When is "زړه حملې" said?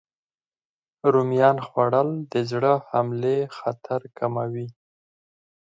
2.51-3.37